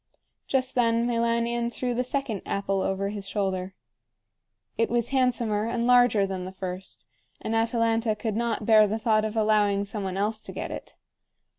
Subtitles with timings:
[0.47, 3.75] Just then Meilanion threw the second apple over his shoulder.
[4.75, 7.05] It was handsomer and larger than the first,
[7.39, 10.95] and Atalanta could not bear the thought of allowing some one else to get it.